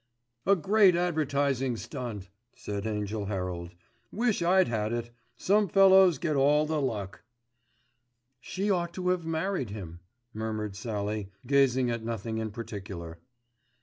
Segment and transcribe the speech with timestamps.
[0.47, 3.75] "A great advertisin' stunt," said Angell Herald.
[4.11, 5.11] "Wish I'd had it.
[5.37, 7.21] Some fellows get all the luck."
[8.39, 9.99] "She ought to have married him,"
[10.33, 13.19] murmured Sallie, gazing at nothing in particular.